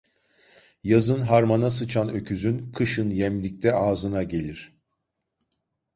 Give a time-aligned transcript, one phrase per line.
[0.83, 4.75] Yazın harmana sıçan öküzün kışın yemlikte ağzına gelir.